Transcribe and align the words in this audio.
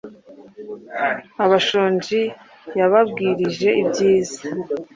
abashonji 1.43 2.21
yabagwirije 2.79 3.69
ibyiza 3.81 4.43